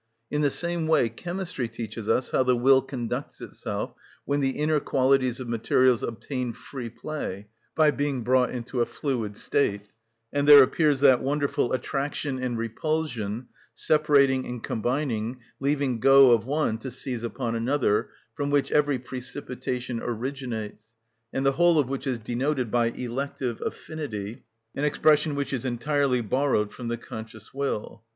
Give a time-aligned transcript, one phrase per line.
[0.31, 3.93] In the same way Chemistry teaches us how the will conducts itself
[4.25, 9.37] when the inner qualities of materials obtain free play by being brought into a fluid
[9.37, 9.89] state,
[10.33, 16.79] and there appears that wonderful attraction and repulsion, separating and combining, leaving go of one
[16.79, 20.93] to seize upon another, from which every precipitation originates,
[21.31, 24.41] and the whole of which is denoted by "elective affinity"
[24.73, 28.01] (an expression which is entirely borrowed from the conscious will).